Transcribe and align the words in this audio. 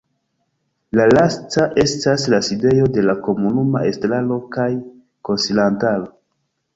La 0.99 1.03
lasta 1.11 1.65
estas 1.83 2.23
la 2.33 2.39
sidejo 2.47 2.87
de 2.95 3.03
la 3.09 3.15
komunuma 3.27 3.83
estraro 3.91 4.39
kaj 4.57 4.65
konsilantaro. 5.31 6.09